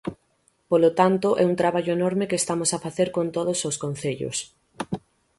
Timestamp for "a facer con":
2.71-3.25